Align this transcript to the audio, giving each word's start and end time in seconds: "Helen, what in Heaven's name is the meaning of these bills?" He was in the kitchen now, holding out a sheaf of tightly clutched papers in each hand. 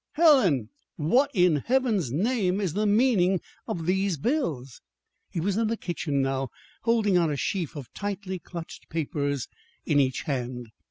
"Helen, 0.13 0.69
what 0.95 1.29
in 1.31 1.57
Heaven's 1.57 2.11
name 2.11 2.59
is 2.59 2.73
the 2.73 2.87
meaning 2.87 3.39
of 3.67 3.85
these 3.85 4.17
bills?" 4.17 4.81
He 5.29 5.39
was 5.39 5.57
in 5.57 5.67
the 5.67 5.77
kitchen 5.77 6.23
now, 6.23 6.49
holding 6.81 7.17
out 7.17 7.29
a 7.29 7.37
sheaf 7.37 7.75
of 7.75 7.93
tightly 7.93 8.39
clutched 8.39 8.89
papers 8.89 9.47
in 9.85 9.99
each 9.99 10.21
hand. 10.23 10.69